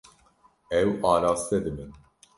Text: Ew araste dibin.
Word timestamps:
Ew 0.71 0.91
araste 1.03 1.65
dibin. 1.65 1.93